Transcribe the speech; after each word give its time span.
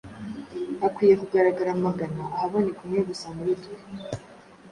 Hakwiye 0.81 1.13
kugaragara 1.21 1.69
amagana 1.77 2.23
ahaboneka 2.35 2.79
umwe 2.85 2.99
gusa 3.09 3.27
muri 3.37 3.51
twe, 3.61 3.73